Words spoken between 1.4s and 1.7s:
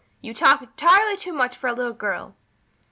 for